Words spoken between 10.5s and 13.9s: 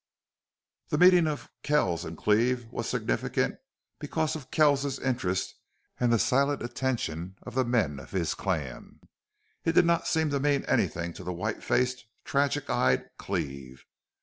anything to the white faced, tragic eyed Cleve.